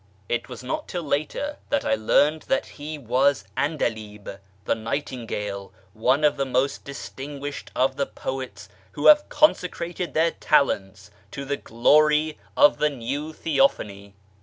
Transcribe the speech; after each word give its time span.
It 0.27 0.45
Avas 0.45 0.63
not 0.63 0.87
till 0.87 1.03
later 1.03 1.57
that 1.69 1.85
I 1.85 1.93
learned 1.93 2.45
that 2.47 2.65
he 2.65 2.97
was 2.97 3.43
'Andalib(" 3.55 4.39
the! 4.65 4.73
Nightingale"), 4.73 5.71
one 5.93 6.23
of 6.23 6.37
the 6.37 6.45
most 6.45 6.83
distinguished 6.83 7.69
of 7.75 7.97
the 7.97 8.07
poets 8.07 8.67
who 8.93 9.03
liave 9.03 9.29
consecrated 9.29 10.15
their 10.15 10.31
talents 10.31 11.11
to 11.29 11.45
the 11.45 11.57
glory 11.57 12.39
of 12.57 12.79
the 12.79 12.89
New 12.89 13.29
i 13.29 13.33
Theophany. 13.33 14.15